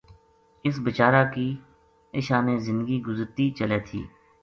ا 0.67 0.69
س 0.73 0.75
بِچار 0.85 1.13
ا 1.21 1.23
کی 1.33 1.47
اشانے 2.17 2.55
زندگی 2.67 2.97
گزرتی 3.07 3.45
چلے 3.57 3.79
تھی 3.87 4.01